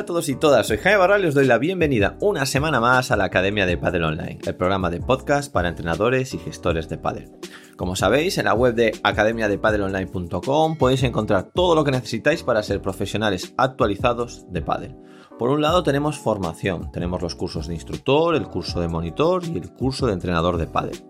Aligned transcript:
A 0.00 0.06
todos 0.06 0.30
y 0.30 0.34
todas, 0.34 0.66
soy 0.66 0.78
Jaime 0.78 0.96
Barral 0.96 1.24
y 1.24 1.26
os 1.26 1.34
doy 1.34 1.44
la 1.44 1.58
bienvenida 1.58 2.16
una 2.20 2.46
semana 2.46 2.80
más 2.80 3.10
a 3.10 3.18
la 3.18 3.24
Academia 3.24 3.66
de 3.66 3.76
Padel 3.76 4.04
Online, 4.04 4.38
el 4.46 4.54
programa 4.54 4.88
de 4.88 4.98
podcast 4.98 5.52
para 5.52 5.68
entrenadores 5.68 6.32
y 6.32 6.38
gestores 6.38 6.88
de 6.88 6.96
padel. 6.96 7.30
Como 7.76 7.96
sabéis, 7.96 8.38
en 8.38 8.46
la 8.46 8.54
web 8.54 8.74
de 8.74 8.98
academiadepadelonline.com 9.02 10.78
podéis 10.78 11.02
encontrar 11.02 11.50
todo 11.52 11.74
lo 11.74 11.84
que 11.84 11.90
necesitáis 11.90 12.42
para 12.42 12.62
ser 12.62 12.80
profesionales 12.80 13.52
actualizados 13.58 14.50
de 14.50 14.62
padel. 14.62 14.96
Por 15.40 15.48
un 15.48 15.62
lado 15.62 15.82
tenemos 15.82 16.18
formación, 16.18 16.92
tenemos 16.92 17.22
los 17.22 17.34
cursos 17.34 17.66
de 17.66 17.72
instructor, 17.72 18.34
el 18.34 18.46
curso 18.48 18.78
de 18.78 18.88
monitor 18.88 19.42
y 19.46 19.56
el 19.56 19.72
curso 19.72 20.06
de 20.06 20.12
entrenador 20.12 20.58
de 20.58 20.66
pádel. 20.66 21.02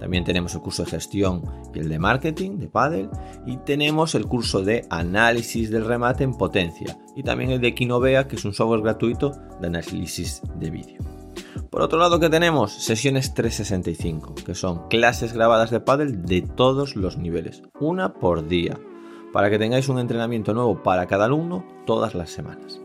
También 0.00 0.24
tenemos 0.24 0.54
el 0.54 0.62
curso 0.62 0.84
de 0.84 0.90
gestión 0.92 1.42
y 1.74 1.80
el 1.80 1.90
de 1.90 1.98
marketing 1.98 2.56
de 2.56 2.68
Paddle. 2.68 3.10
Y 3.44 3.58
tenemos 3.58 4.14
el 4.14 4.24
curso 4.24 4.62
de 4.62 4.86
análisis 4.88 5.70
del 5.70 5.84
remate 5.84 6.24
en 6.24 6.32
potencia. 6.32 6.98
Y 7.14 7.24
también 7.24 7.50
el 7.50 7.60
de 7.60 7.74
Kinovea, 7.74 8.26
que 8.26 8.36
es 8.36 8.46
un 8.46 8.54
software 8.54 8.80
gratuito 8.80 9.32
de 9.60 9.66
análisis 9.66 10.40
de 10.58 10.70
vídeo. 10.70 11.02
Por 11.68 11.82
otro 11.82 11.98
lado, 11.98 12.18
que 12.18 12.30
tenemos? 12.30 12.72
Sesiones 12.72 13.34
365, 13.34 14.34
que 14.46 14.54
son 14.54 14.88
clases 14.88 15.34
grabadas 15.34 15.70
de 15.70 15.80
Paddle 15.80 16.12
de 16.12 16.40
todos 16.40 16.96
los 16.96 17.18
niveles, 17.18 17.62
una 17.78 18.14
por 18.14 18.48
día, 18.48 18.80
para 19.30 19.50
que 19.50 19.58
tengáis 19.58 19.90
un 19.90 19.98
entrenamiento 19.98 20.54
nuevo 20.54 20.82
para 20.82 21.06
cada 21.06 21.26
alumno 21.26 21.66
todas 21.84 22.14
las 22.14 22.30
semanas. 22.30 22.80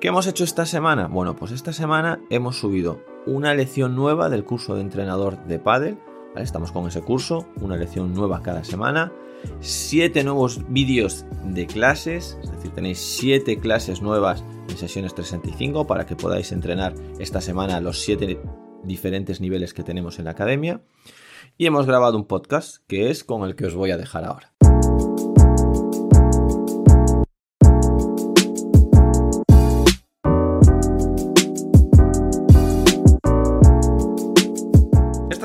¿Qué 0.00 0.08
hemos 0.08 0.26
hecho 0.26 0.44
esta 0.44 0.66
semana? 0.66 1.08
Bueno, 1.08 1.36
pues 1.36 1.52
esta 1.52 1.72
semana 1.72 2.20
hemos 2.30 2.58
subido 2.58 3.02
una 3.26 3.54
lección 3.54 3.96
nueva 3.96 4.28
del 4.28 4.44
curso 4.44 4.74
de 4.74 4.82
entrenador 4.82 5.44
de 5.46 5.58
Paddle 5.58 5.98
Estamos 6.42 6.70
con 6.70 6.86
ese 6.86 7.00
curso, 7.00 7.46
una 7.60 7.76
lección 7.76 8.12
nueva 8.12 8.42
cada 8.42 8.62
semana, 8.62 9.12
siete 9.60 10.22
nuevos 10.22 10.60
vídeos 10.68 11.24
de 11.44 11.66
clases, 11.66 12.38
es 12.42 12.50
decir, 12.50 12.72
tenéis 12.72 12.98
siete 12.98 13.58
clases 13.58 14.02
nuevas 14.02 14.44
en 14.68 14.76
sesiones 14.76 15.14
365 15.14 15.86
para 15.86 16.04
que 16.04 16.16
podáis 16.16 16.52
entrenar 16.52 16.94
esta 17.18 17.40
semana 17.40 17.80
los 17.80 18.02
siete 18.02 18.38
diferentes 18.84 19.40
niveles 19.40 19.72
que 19.72 19.82
tenemos 19.82 20.18
en 20.18 20.26
la 20.26 20.32
academia. 20.32 20.82
Y 21.56 21.64
hemos 21.64 21.86
grabado 21.86 22.18
un 22.18 22.26
podcast 22.26 22.84
que 22.86 23.08
es 23.08 23.24
con 23.24 23.42
el 23.44 23.56
que 23.56 23.64
os 23.64 23.74
voy 23.74 23.90
a 23.90 23.96
dejar 23.96 24.24
ahora. 24.24 24.52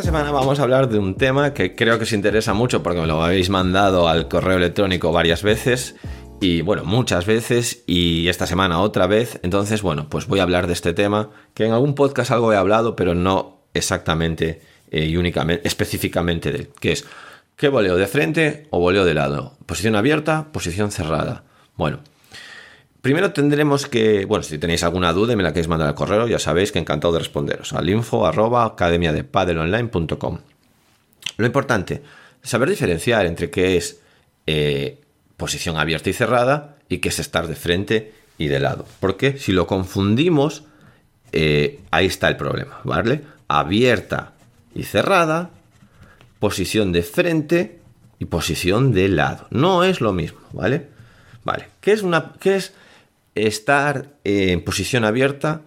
Semana 0.02 0.32
vamos 0.32 0.60
a 0.60 0.64
hablar 0.64 0.90
de 0.90 0.98
un 0.98 1.16
tema 1.16 1.54
que 1.54 1.76
creo 1.76 1.98
que 1.98 2.04
os 2.04 2.14
interesa 2.14 2.54
mucho 2.54 2.82
porque 2.82 3.02
me 3.02 3.08
lo 3.08 3.22
habéis 3.22 3.50
mandado 3.50 4.08
al 4.08 4.28
correo 4.28 4.58
electrónico 4.58 5.12
varias 5.12 5.44
veces 5.44 5.96
y 6.40 6.62
bueno, 6.62 6.84
muchas 6.86 7.26
veces 7.26 7.84
y 7.86 8.28
esta 8.28 8.48
semana 8.48 8.80
otra 8.80 9.06
vez. 9.06 9.40
Entonces, 9.44 9.82
bueno, 9.82 10.10
pues 10.10 10.28
voy 10.28 10.40
a 10.40 10.44
hablar 10.44 10.68
de 10.68 10.74
este 10.74 10.94
tema 10.94 11.30
que 11.54 11.66
en 11.66 11.72
algún 11.72 11.94
podcast 11.94 12.32
algo 12.32 12.52
he 12.52 12.56
hablado, 12.56 12.96
pero 12.96 13.14
no 13.14 13.60
exactamente 13.74 14.62
eh, 14.90 15.06
y 15.06 15.18
únicamente, 15.18 15.68
específicamente 15.68 16.52
de 16.52 16.70
que 16.80 16.94
es 16.94 17.06
¿qué 17.56 17.70
voleo 17.70 17.96
de 17.96 18.08
frente 18.08 18.68
o 18.72 18.80
voleo 18.80 19.06
de 19.06 19.14
lado? 19.14 19.58
Posición 19.66 19.96
abierta, 19.96 20.52
posición 20.52 20.92
cerrada. 20.92 21.44
Bueno, 21.76 22.00
Primero 23.02 23.34
tendremos 23.34 23.88
que, 23.88 24.26
bueno, 24.26 24.44
si 24.44 24.60
tenéis 24.60 24.84
alguna 24.84 25.12
duda 25.12 25.34
me 25.36 25.42
la 25.42 25.52
queréis 25.52 25.68
mandar 25.68 25.88
al 25.88 25.96
correo, 25.96 26.28
ya 26.28 26.38
sabéis 26.38 26.72
que 26.72 26.78
encantado 26.78 27.14
de 27.14 27.20
responderos 27.20 27.74
al 27.74 27.90
info 27.90 28.28
academia 28.28 29.12
de 29.12 29.24
Lo 31.38 31.46
importante, 31.46 32.04
saber 32.44 32.70
diferenciar 32.70 33.26
entre 33.26 33.50
qué 33.50 33.76
es 33.78 34.02
eh, 34.46 35.00
posición 35.36 35.78
abierta 35.78 36.12
y 36.12 36.14
cerrada 36.14 36.78
y 36.90 37.00
qué 37.00 37.10
es 37.10 37.18
estar 37.18 37.48
de 37.48 37.56
frente 37.56 38.14
y 38.38 38.48
de 38.48 38.60
lado. 38.60 38.86
Porque 39.00 39.40
si 39.40 39.52
lo 39.52 39.66
confundimos, 39.66 40.64
eh, 41.32 41.80
ahí 41.90 42.06
está 42.06 42.28
el 42.28 42.38
problema, 42.38 42.82
¿vale? 42.84 43.24
Abierta 43.48 44.34
y 44.76 44.84
cerrada, 44.84 45.50
posición 46.40 46.92
de 46.92 47.02
frente 47.02 47.80
y 48.20 48.26
posición 48.26 48.92
de 48.92 49.08
lado. 49.08 49.48
No 49.50 49.84
es 49.84 50.02
lo 50.02 50.14
mismo, 50.14 50.40
¿vale? 50.52 50.90
Vale. 51.44 51.70
¿Qué 51.82 51.94
es 51.94 52.04
una. 52.04 52.34
¿Qué 52.40 52.58
es 52.58 52.74
estar 53.36 54.16
en 54.24 54.64
posición 54.64 55.04
abierta 55.04 55.62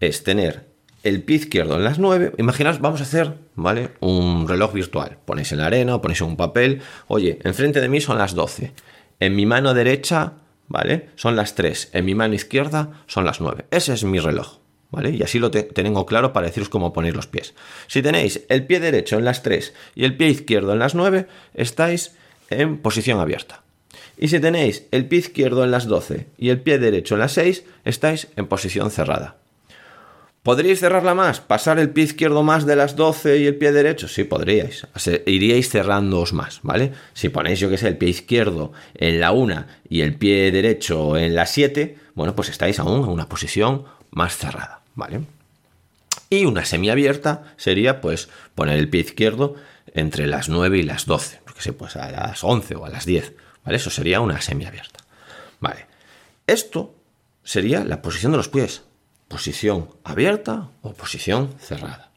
es 0.00 0.22
tener 0.24 0.68
el 1.02 1.22
pie 1.22 1.36
izquierdo 1.36 1.76
en 1.76 1.84
las 1.84 1.98
9. 1.98 2.34
Imaginaos, 2.38 2.80
vamos 2.80 3.00
a 3.00 3.04
hacer, 3.04 3.34
¿vale? 3.54 3.90
Un 4.00 4.48
reloj 4.48 4.72
virtual. 4.72 5.18
Ponéis 5.24 5.52
en 5.52 5.58
la 5.58 5.66
arena 5.66 5.94
o 5.94 6.02
ponéis 6.02 6.20
en 6.20 6.28
un 6.28 6.36
papel. 6.36 6.82
Oye, 7.06 7.38
enfrente 7.44 7.80
de 7.80 7.88
mí 7.88 8.00
son 8.00 8.18
las 8.18 8.34
12. 8.34 8.72
En 9.20 9.36
mi 9.36 9.46
mano 9.46 9.74
derecha, 9.74 10.34
¿vale? 10.66 11.10
Son 11.16 11.36
las 11.36 11.54
3. 11.54 11.90
En 11.92 12.04
mi 12.04 12.14
mano 12.14 12.34
izquierda 12.34 13.02
son 13.06 13.24
las 13.24 13.40
9. 13.40 13.66
Ese 13.70 13.94
es 13.94 14.04
mi 14.04 14.18
reloj. 14.18 14.58
¿Vale? 14.90 15.10
Y 15.10 15.22
así 15.22 15.38
lo 15.38 15.50
tengo 15.50 16.06
claro 16.06 16.32
para 16.32 16.46
deciros 16.46 16.70
cómo 16.70 16.94
poner 16.94 17.14
los 17.14 17.26
pies. 17.26 17.54
Si 17.88 18.00
tenéis 18.00 18.46
el 18.48 18.64
pie 18.66 18.80
derecho 18.80 19.18
en 19.18 19.26
las 19.26 19.42
3 19.42 19.74
y 19.94 20.04
el 20.04 20.16
pie 20.16 20.28
izquierdo 20.30 20.72
en 20.72 20.78
las 20.78 20.94
9, 20.94 21.26
estáis 21.52 22.16
en 22.48 22.78
posición 22.78 23.20
abierta. 23.20 23.64
Y 24.18 24.28
si 24.28 24.40
tenéis 24.40 24.84
el 24.90 25.06
pie 25.06 25.20
izquierdo 25.20 25.64
en 25.64 25.70
las 25.70 25.86
12 25.86 26.26
y 26.36 26.48
el 26.48 26.60
pie 26.60 26.78
derecho 26.78 27.14
en 27.14 27.20
las 27.20 27.32
6, 27.32 27.64
estáis 27.84 28.28
en 28.36 28.46
posición 28.46 28.90
cerrada. 28.90 29.36
¿Podríais 30.42 30.80
cerrarla 30.80 31.14
más? 31.14 31.40
¿Pasar 31.40 31.78
el 31.78 31.90
pie 31.90 32.04
izquierdo 32.04 32.42
más 32.42 32.64
de 32.64 32.74
las 32.74 32.96
12 32.96 33.38
y 33.38 33.46
el 33.46 33.56
pie 33.56 33.70
derecho? 33.70 34.08
Sí, 34.08 34.24
podríais. 34.24 34.86
iríais 35.26 35.68
cerrándoos 35.68 36.32
más, 36.32 36.60
¿vale? 36.62 36.92
Si 37.12 37.28
ponéis, 37.28 37.60
yo 37.60 37.68
que 37.68 37.76
sé, 37.76 37.88
el 37.88 37.96
pie 37.96 38.08
izquierdo 38.08 38.72
en 38.94 39.20
la 39.20 39.32
1 39.32 39.66
y 39.88 40.00
el 40.00 40.14
pie 40.14 40.50
derecho 40.50 41.16
en 41.16 41.34
la 41.34 41.46
7, 41.46 41.96
bueno, 42.14 42.34
pues 42.34 42.48
estáis 42.48 42.78
aún 42.78 43.04
en 43.04 43.10
una 43.10 43.28
posición 43.28 43.84
más 44.10 44.36
cerrada, 44.36 44.80
¿vale? 44.94 45.20
Y 46.30 46.44
una 46.44 46.64
semiabierta 46.64 47.54
sería, 47.56 48.00
pues, 48.00 48.28
poner 48.54 48.78
el 48.78 48.88
pie 48.88 49.02
izquierdo 49.02 49.56
entre 49.94 50.26
las 50.26 50.48
9 50.48 50.78
y 50.78 50.82
las 50.82 51.06
12, 51.06 51.40
porque 51.44 51.62
sé, 51.62 51.72
pues 51.72 51.96
a 51.96 52.10
las 52.10 52.42
11 52.42 52.74
o 52.76 52.86
a 52.86 52.90
las 52.90 53.04
10. 53.04 53.34
Eso 53.74 53.90
sería 53.90 54.20
una 54.20 54.40
semiabierta. 54.40 55.04
Vale. 55.60 55.86
Esto 56.46 56.94
sería 57.42 57.84
la 57.84 58.02
posición 58.02 58.32
de 58.32 58.38
los 58.38 58.48
pies. 58.48 58.82
Posición 59.28 59.90
abierta 60.04 60.70
o 60.82 60.92
posición 60.94 61.54
cerrada. 61.58 62.10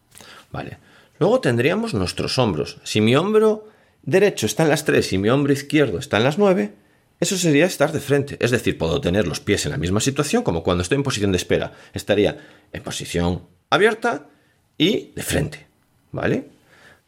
Vale. 0.51 0.77
Luego 1.19 1.39
tendríamos 1.41 1.93
nuestros 1.93 2.39
hombros. 2.39 2.79
Si 2.83 3.01
mi 3.01 3.15
hombro 3.15 3.67
derecho 4.03 4.45
está 4.45 4.63
en 4.63 4.69
las 4.69 4.85
3 4.85 5.13
y 5.13 5.17
mi 5.17 5.29
hombro 5.29 5.53
izquierdo 5.53 5.99
está 5.99 6.17
en 6.17 6.23
las 6.23 6.37
9, 6.37 6.73
eso 7.19 7.37
sería 7.37 7.65
estar 7.65 7.91
de 7.91 7.99
frente. 7.99 8.37
Es 8.39 8.49
decir, 8.49 8.77
puedo 8.77 8.99
tener 8.99 9.27
los 9.27 9.39
pies 9.39 9.65
en 9.65 9.71
la 9.71 9.77
misma 9.77 9.99
situación 9.99 10.41
como 10.41 10.63
cuando 10.63 10.81
estoy 10.81 10.95
en 10.95 11.03
posición 11.03 11.31
de 11.31 11.37
espera. 11.37 11.73
Estaría 11.93 12.37
en 12.73 12.81
posición 12.81 13.43
abierta 13.69 14.27
y 14.77 15.11
de 15.15 15.21
frente. 15.21 15.67
¿Vale? 16.11 16.49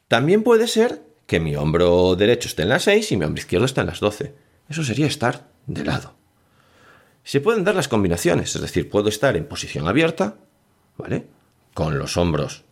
También 0.07 0.43
puede 0.43 0.67
ser 0.67 1.01
que 1.25 1.39
mi 1.39 1.55
hombro 1.55 2.15
derecho 2.15 2.47
esté 2.47 2.63
en 2.63 2.69
las 2.69 2.83
6 2.83 3.11
y 3.11 3.17
mi 3.17 3.25
hombro 3.25 3.39
izquierdo 3.39 3.65
esté 3.65 3.81
en 3.81 3.87
las 3.87 3.99
12. 3.99 4.35
Eso 4.69 4.83
sería 4.83 5.07
estar 5.07 5.47
de 5.67 5.83
lado. 5.83 6.15
Se 7.23 7.39
pueden 7.39 7.63
dar 7.63 7.75
las 7.75 7.87
combinaciones, 7.87 8.55
es 8.55 8.61
decir, 8.61 8.89
puedo 8.89 9.09
estar 9.09 9.37
en 9.37 9.45
posición 9.45 9.87
abierta, 9.87 10.35
¿vale? 10.97 11.27
Con 11.73 11.97
los 11.97 12.17
hombros 12.17 12.65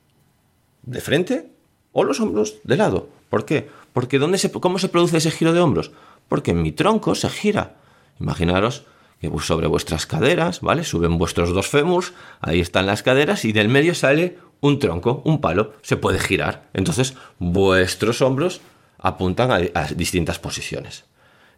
de 0.83 0.99
frente 0.99 1.51
o 1.93 2.03
los 2.03 2.19
hombros 2.19 2.57
de 2.63 2.77
lado. 2.77 3.09
¿Por 3.29 3.45
qué? 3.45 3.69
Porque 3.93 4.19
¿dónde 4.19 4.37
se, 4.37 4.51
¿cómo 4.51 4.79
se 4.79 4.89
produce 4.89 5.17
ese 5.17 5.31
giro 5.31 5.53
de 5.53 5.61
hombros? 5.61 5.91
Porque 6.27 6.53
mi 6.53 6.71
tronco 6.71 7.15
se 7.15 7.29
gira. 7.29 7.77
Imaginaros 8.19 8.85
que 9.21 9.31
sobre 9.39 9.67
vuestras 9.67 10.07
caderas, 10.07 10.61
¿vale? 10.61 10.83
Suben 10.83 11.19
vuestros 11.19 11.53
dos 11.53 11.67
fémurs, 11.67 12.13
ahí 12.39 12.59
están 12.59 12.87
las 12.87 13.03
caderas 13.03 13.45
y 13.45 13.53
del 13.53 13.69
medio 13.69 13.93
sale 13.93 14.39
un 14.61 14.79
tronco, 14.79 15.21
un 15.25 15.41
palo, 15.41 15.73
se 15.81 15.97
puede 15.97 16.19
girar. 16.19 16.69
Entonces, 16.73 17.15
vuestros 17.39 18.21
hombros 18.21 18.61
apuntan 18.99 19.51
a, 19.51 19.87
distintas 19.87 20.39
posiciones. 20.39 21.03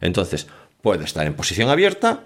Entonces, 0.00 0.48
puedo 0.82 1.04
estar 1.04 1.26
en 1.26 1.34
posición 1.34 1.68
abierta 1.68 2.22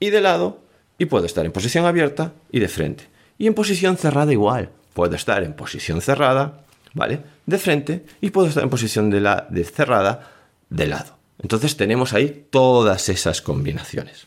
y 0.00 0.10
de 0.10 0.20
lado, 0.22 0.58
y 0.98 1.06
puedo 1.06 1.26
estar 1.26 1.44
en 1.46 1.52
posición 1.52 1.84
abierta 1.84 2.32
y 2.50 2.58
de 2.58 2.68
frente. 2.68 3.08
Y 3.38 3.46
en 3.46 3.54
posición 3.54 3.96
cerrada 3.96 4.32
igual. 4.32 4.70
Puedo 4.94 5.14
estar 5.14 5.42
en 5.42 5.52
posición 5.52 6.00
cerrada, 6.00 6.64
¿vale? 6.94 7.20
De 7.46 7.58
frente, 7.58 8.04
y 8.20 8.30
puedo 8.30 8.48
estar 8.48 8.62
en 8.62 8.70
posición 8.70 9.10
de, 9.10 9.20
la, 9.20 9.48
cerrada 9.72 10.32
de 10.68 10.86
lado. 10.86 11.16
Entonces 11.42 11.76
tenemos 11.76 12.12
ahí 12.12 12.46
todas 12.50 13.08
esas 13.08 13.40
combinaciones. 13.40 14.26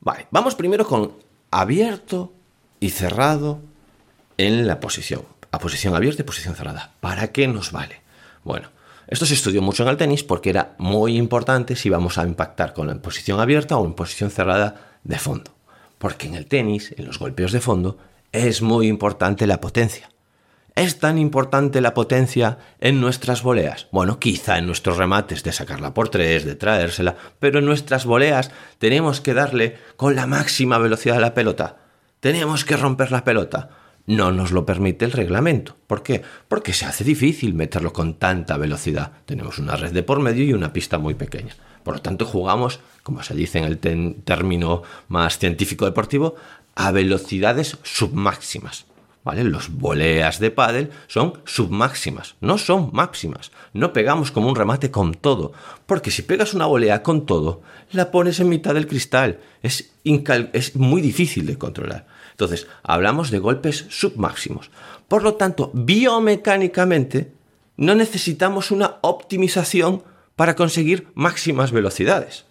Vale, 0.00 0.26
vamos 0.30 0.54
primero 0.54 0.86
con 0.86 1.12
abierto 1.50 2.32
y 2.80 2.90
cerrado 2.90 3.60
en 4.38 4.66
la 4.66 4.80
posición, 4.80 5.22
a 5.50 5.58
posición 5.58 5.94
abierta 5.94 6.22
y 6.22 6.24
posición 6.24 6.54
cerrada. 6.54 6.92
¿Para 7.00 7.32
qué 7.32 7.46
nos 7.46 7.72
vale? 7.72 8.00
Bueno, 8.42 8.68
esto 9.06 9.26
se 9.26 9.34
estudió 9.34 9.62
mucho 9.62 9.82
en 9.82 9.90
el 9.90 9.96
tenis 9.96 10.24
porque 10.24 10.50
era 10.50 10.74
muy 10.78 11.16
importante 11.16 11.76
si 11.76 11.90
vamos 11.90 12.18
a 12.18 12.24
impactar 12.24 12.72
con 12.72 12.86
la 12.86 12.94
posición 12.94 13.40
abierta 13.40 13.76
o 13.76 13.84
en 13.84 13.94
posición 13.94 14.30
cerrada 14.30 14.98
de 15.02 15.18
fondo. 15.18 15.54
Porque 15.98 16.26
en 16.26 16.34
el 16.34 16.46
tenis, 16.46 16.94
en 16.96 17.06
los 17.06 17.18
golpeos 17.18 17.52
de 17.52 17.60
fondo, 17.60 17.98
es 18.32 18.62
muy 18.62 18.88
importante 18.88 19.46
la 19.46 19.60
potencia. 19.60 20.10
¿Es 20.76 20.98
tan 20.98 21.18
importante 21.18 21.80
la 21.80 21.94
potencia 21.94 22.58
en 22.80 23.00
nuestras 23.00 23.44
voleas? 23.44 23.86
Bueno, 23.92 24.18
quizá 24.18 24.58
en 24.58 24.66
nuestros 24.66 24.96
remates 24.96 25.44
de 25.44 25.52
sacarla 25.52 25.94
por 25.94 26.08
tres, 26.08 26.44
de 26.44 26.56
traérsela, 26.56 27.14
pero 27.38 27.60
en 27.60 27.64
nuestras 27.64 28.06
voleas 28.06 28.50
tenemos 28.78 29.20
que 29.20 29.34
darle 29.34 29.78
con 29.96 30.16
la 30.16 30.26
máxima 30.26 30.78
velocidad 30.78 31.18
a 31.18 31.20
la 31.20 31.34
pelota. 31.34 31.76
Tenemos 32.18 32.64
que 32.64 32.76
romper 32.76 33.12
la 33.12 33.22
pelota. 33.22 33.70
No 34.06 34.32
nos 34.32 34.52
lo 34.52 34.66
permite 34.66 35.06
el 35.06 35.12
reglamento. 35.12 35.76
¿Por 35.86 36.02
qué? 36.02 36.22
Porque 36.46 36.74
se 36.74 36.84
hace 36.84 37.04
difícil 37.04 37.54
meterlo 37.54 37.92
con 37.92 38.14
tanta 38.18 38.58
velocidad. 38.58 39.12
Tenemos 39.24 39.58
una 39.58 39.76
red 39.76 39.92
de 39.92 40.02
por 40.02 40.20
medio 40.20 40.44
y 40.44 40.52
una 40.52 40.74
pista 40.74 40.98
muy 40.98 41.14
pequeña. 41.14 41.54
Por 41.82 41.94
lo 41.94 42.02
tanto, 42.02 42.26
jugamos, 42.26 42.80
como 43.02 43.22
se 43.22 43.34
dice 43.34 43.58
en 43.58 43.64
el 43.64 43.78
término 43.78 44.82
más 45.08 45.38
científico 45.38 45.86
deportivo, 45.86 46.34
a 46.74 46.90
velocidades 46.92 47.78
submáximas. 47.82 48.86
¿Vale? 49.22 49.42
Los 49.42 49.70
voleas 49.70 50.38
de 50.38 50.50
pádel 50.50 50.90
son 51.06 51.40
submáximas, 51.46 52.34
no 52.42 52.58
son 52.58 52.90
máximas. 52.92 53.52
No 53.72 53.94
pegamos 53.94 54.30
como 54.30 54.50
un 54.50 54.54
remate 54.54 54.90
con 54.90 55.14
todo, 55.14 55.52
porque 55.86 56.10
si 56.10 56.20
pegas 56.20 56.52
una 56.52 56.66
volea 56.66 57.02
con 57.02 57.24
todo, 57.24 57.62
la 57.90 58.10
pones 58.10 58.38
en 58.40 58.50
mitad 58.50 58.74
del 58.74 58.86
cristal. 58.86 59.40
Es 59.62 59.92
muy 60.74 61.00
difícil 61.00 61.46
de 61.46 61.56
controlar. 61.56 62.06
Entonces, 62.34 62.66
hablamos 62.82 63.30
de 63.30 63.38
golpes 63.38 63.86
submáximos. 63.90 64.72
Por 65.06 65.22
lo 65.22 65.34
tanto, 65.34 65.70
biomecánicamente, 65.72 67.32
no 67.76 67.94
necesitamos 67.94 68.72
una 68.72 68.96
optimización 69.02 70.02
para 70.34 70.56
conseguir 70.56 71.06
máximas 71.14 71.70
velocidades. 71.70 72.44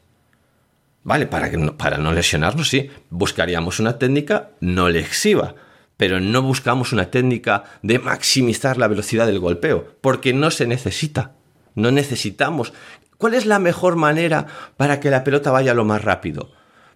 Vale, 1.04 1.28
para, 1.28 1.52
que 1.52 1.58
no, 1.58 1.76
para 1.76 1.98
no 1.98 2.14
lesionarnos, 2.14 2.70
sí, 2.70 2.90
buscaríamos 3.10 3.82
una 3.82 4.00
técnica 4.00 4.52
no 4.62 4.88
lexiva, 4.88 5.56
pero 5.98 6.22
no 6.22 6.42
buscamos 6.42 6.94
una 6.94 7.12
técnica 7.12 7.66
de 7.82 8.00
maximizar 8.00 8.78
la 8.78 8.88
velocidad 8.88 9.26
del 9.26 9.40
golpeo, 9.40 9.98
porque 10.00 10.32
no 10.32 10.50
se 10.50 10.66
necesita. 10.66 11.34
No 11.76 11.92
necesitamos. 11.92 12.72
¿Cuál 13.18 13.34
es 13.34 13.46
la 13.46 13.60
mejor 13.60 13.98
manera 13.98 14.48
para 14.78 15.02
que 15.02 15.10
la 15.10 15.26
pelota 15.26 15.52
vaya 15.52 15.74
lo 15.74 15.84
más 15.84 16.02
rápido? 16.02 16.52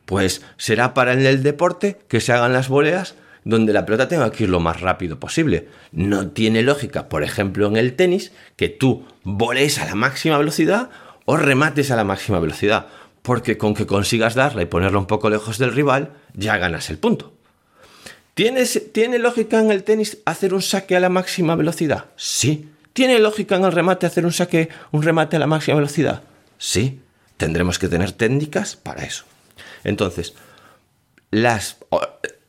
Pues 0.07 0.41
será 0.55 0.93
para 0.93 1.11
en 1.11 1.25
el 1.25 1.43
deporte 1.43 1.99
que 2.07 2.21
se 2.21 2.31
hagan 2.31 2.53
las 2.53 2.69
voleas 2.69 3.15
donde 3.43 3.73
la 3.73 3.85
pelota 3.85 4.07
tenga 4.07 4.31
que 4.31 4.45
ir 4.45 4.49
lo 4.49 4.61
más 4.61 4.79
rápido 4.79 5.19
posible. 5.19 5.67
No 5.91 6.29
tiene 6.29 6.61
lógica, 6.61 7.09
por 7.09 7.23
ejemplo, 7.23 7.67
en 7.67 7.75
el 7.75 7.93
tenis, 7.97 8.31
que 8.55 8.69
tú 8.69 9.05
volees 9.23 9.79
a 9.79 9.85
la 9.85 9.95
máxima 9.95 10.37
velocidad 10.37 10.89
o 11.25 11.35
remates 11.35 11.91
a 11.91 11.97
la 11.97 12.05
máxima 12.05 12.39
velocidad, 12.39 12.87
porque 13.21 13.57
con 13.57 13.73
que 13.73 13.85
consigas 13.85 14.33
darla 14.33 14.61
y 14.61 14.67
ponerla 14.67 14.97
un 14.97 15.07
poco 15.07 15.29
lejos 15.29 15.57
del 15.57 15.73
rival, 15.73 16.13
ya 16.33 16.57
ganas 16.57 16.89
el 16.89 16.99
punto. 16.99 17.33
¿Tiene 18.33 19.19
lógica 19.19 19.59
en 19.59 19.71
el 19.71 19.83
tenis 19.83 20.19
hacer 20.23 20.53
un 20.53 20.61
saque 20.61 20.95
a 20.95 21.01
la 21.01 21.09
máxima 21.09 21.57
velocidad? 21.57 22.05
Sí. 22.15 22.69
¿Tiene 22.93 23.19
lógica 23.19 23.57
en 23.57 23.65
el 23.65 23.73
remate 23.73 24.05
hacer 24.05 24.25
un 24.25 24.31
saque, 24.31 24.69
un 24.91 25.03
remate 25.03 25.35
a 25.35 25.39
la 25.39 25.47
máxima 25.47 25.75
velocidad? 25.75 26.23
Sí. 26.57 27.01
Tendremos 27.35 27.77
que 27.77 27.89
tener 27.89 28.13
técnicas 28.13 28.77
para 28.77 29.03
eso. 29.03 29.25
Entonces, 29.83 30.33
las, 31.31 31.77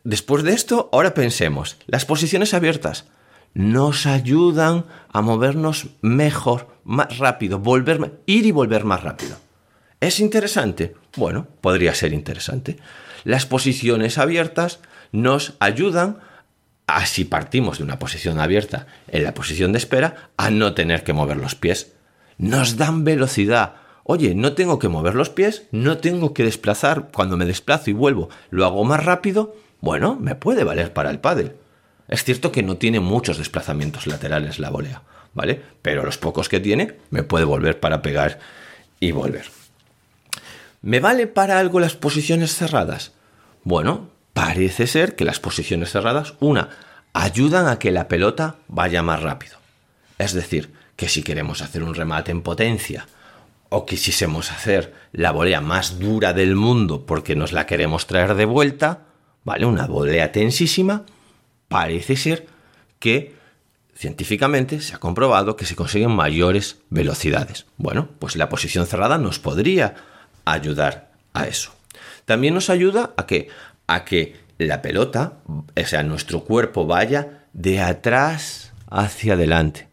después 0.04 0.42
de 0.44 0.52
esto, 0.52 0.88
ahora 0.92 1.14
pensemos, 1.14 1.76
las 1.86 2.04
posiciones 2.04 2.54
abiertas 2.54 3.06
nos 3.54 4.06
ayudan 4.06 4.86
a 5.12 5.20
movernos 5.20 5.88
mejor, 6.00 6.68
más 6.84 7.18
rápido, 7.18 7.58
volver, 7.58 8.20
ir 8.26 8.46
y 8.46 8.52
volver 8.52 8.84
más 8.84 9.02
rápido. 9.02 9.36
¿Es 10.00 10.20
interesante? 10.20 10.94
Bueno, 11.16 11.48
podría 11.60 11.94
ser 11.94 12.12
interesante. 12.12 12.78
Las 13.24 13.46
posiciones 13.46 14.18
abiertas 14.18 14.80
nos 15.10 15.54
ayudan 15.58 16.18
a, 16.86 17.04
si 17.06 17.24
partimos 17.24 17.78
de 17.78 17.84
una 17.84 17.98
posición 17.98 18.38
abierta 18.38 18.86
en 19.08 19.24
la 19.24 19.34
posición 19.34 19.72
de 19.72 19.78
espera, 19.78 20.30
a 20.36 20.50
no 20.50 20.74
tener 20.74 21.02
que 21.02 21.12
mover 21.12 21.36
los 21.36 21.54
pies. 21.54 21.92
Nos 22.38 22.76
dan 22.76 23.04
velocidad, 23.04 23.74
Oye, 24.10 24.34
no 24.34 24.54
tengo 24.54 24.78
que 24.78 24.88
mover 24.88 25.14
los 25.14 25.28
pies, 25.28 25.64
no 25.70 25.98
tengo 25.98 26.32
que 26.32 26.42
desplazar, 26.42 27.10
cuando 27.12 27.36
me 27.36 27.44
desplazo 27.44 27.90
y 27.90 27.92
vuelvo, 27.92 28.30
lo 28.48 28.64
hago 28.64 28.82
más 28.82 29.04
rápido, 29.04 29.54
bueno, 29.82 30.16
me 30.18 30.34
puede 30.34 30.64
valer 30.64 30.94
para 30.94 31.10
el 31.10 31.20
pádel. 31.20 31.56
Es 32.08 32.24
cierto 32.24 32.50
que 32.50 32.62
no 32.62 32.78
tiene 32.78 33.00
muchos 33.00 33.36
desplazamientos 33.36 34.06
laterales 34.06 34.58
la 34.58 34.70
volea, 34.70 35.02
¿vale? 35.34 35.60
Pero 35.82 36.06
los 36.06 36.16
pocos 36.16 36.48
que 36.48 36.58
tiene 36.58 36.94
me 37.10 37.22
puede 37.22 37.44
volver 37.44 37.80
para 37.80 38.00
pegar 38.00 38.38
y 38.98 39.10
volver. 39.10 39.44
¿Me 40.80 41.00
vale 41.00 41.26
para 41.26 41.58
algo 41.58 41.78
las 41.78 41.94
posiciones 41.94 42.54
cerradas? 42.54 43.12
Bueno, 43.62 44.08
parece 44.32 44.86
ser 44.86 45.16
que 45.16 45.26
las 45.26 45.38
posiciones 45.38 45.92
cerradas, 45.92 46.32
una, 46.40 46.70
ayudan 47.12 47.66
a 47.66 47.78
que 47.78 47.90
la 47.90 48.08
pelota 48.08 48.56
vaya 48.68 49.02
más 49.02 49.20
rápido. 49.22 49.58
Es 50.16 50.32
decir, 50.32 50.72
que 50.96 51.10
si 51.10 51.22
queremos 51.22 51.60
hacer 51.60 51.82
un 51.82 51.94
remate 51.94 52.30
en 52.30 52.40
potencia, 52.40 53.06
o 53.70 53.86
quisiésemos 53.86 54.50
hacer 54.50 54.94
la 55.12 55.30
volea 55.30 55.60
más 55.60 55.98
dura 55.98 56.32
del 56.32 56.54
mundo 56.54 57.06
porque 57.06 57.36
nos 57.36 57.52
la 57.52 57.66
queremos 57.66 58.06
traer 58.06 58.34
de 58.34 58.44
vuelta, 58.44 59.06
¿vale? 59.44 59.66
Una 59.66 59.86
volea 59.86 60.32
tensísima, 60.32 61.04
parece 61.68 62.16
ser 62.16 62.46
que 62.98 63.36
científicamente 63.94 64.80
se 64.80 64.94
ha 64.94 64.98
comprobado 64.98 65.56
que 65.56 65.66
se 65.66 65.76
consiguen 65.76 66.12
mayores 66.12 66.78
velocidades. 66.88 67.66
Bueno, 67.76 68.08
pues 68.18 68.36
la 68.36 68.48
posición 68.48 68.86
cerrada 68.86 69.18
nos 69.18 69.38
podría 69.38 69.96
ayudar 70.44 71.10
a 71.34 71.46
eso. 71.46 71.72
También 72.24 72.54
nos 72.54 72.70
ayuda 72.70 73.12
a 73.16 73.26
que, 73.26 73.48
a 73.86 74.04
que 74.04 74.36
la 74.58 74.82
pelota, 74.82 75.38
o 75.46 75.64
sea, 75.84 76.02
nuestro 76.02 76.44
cuerpo 76.44 76.86
vaya 76.86 77.44
de 77.52 77.80
atrás 77.80 78.72
hacia 78.90 79.34
adelante, 79.34 79.88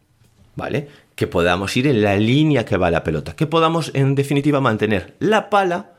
¿vale? 0.55 0.87
Que 1.15 1.27
podamos 1.27 1.75
ir 1.77 1.87
en 1.87 2.01
la 2.01 2.17
línea 2.17 2.65
que 2.65 2.77
va 2.77 2.91
la 2.91 3.03
pelota, 3.03 3.35
que 3.35 3.47
podamos 3.47 3.91
en 3.93 4.15
definitiva 4.15 4.61
mantener 4.61 5.15
la 5.19 5.49
pala 5.49 5.93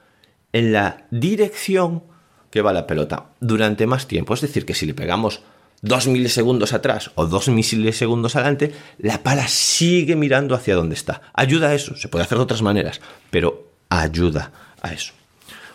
en 0.52 0.72
la 0.72 1.06
dirección 1.10 2.04
que 2.50 2.62
va 2.62 2.72
la 2.72 2.86
pelota 2.86 3.30
durante 3.40 3.86
más 3.86 4.06
tiempo. 4.06 4.34
Es 4.34 4.40
decir, 4.40 4.64
que 4.64 4.74
si 4.74 4.86
le 4.86 4.94
pegamos 4.94 5.42
dos 5.82 6.06
milisegundos 6.06 6.72
atrás 6.72 7.10
o 7.14 7.26
dos 7.26 7.48
milisegundos 7.48 8.36
adelante, 8.36 8.72
la 8.98 9.22
pala 9.22 9.48
sigue 9.48 10.16
mirando 10.16 10.54
hacia 10.54 10.74
donde 10.74 10.94
está. 10.94 11.22
Ayuda 11.32 11.68
a 11.68 11.74
eso, 11.74 11.96
se 11.96 12.08
puede 12.08 12.24
hacer 12.24 12.38
de 12.38 12.44
otras 12.44 12.62
maneras, 12.62 13.00
pero 13.30 13.70
ayuda 13.88 14.52
a 14.82 14.92
eso. 14.92 15.12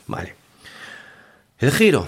Vale. 0.07 0.35
El 1.59 1.71
giro, 1.71 2.07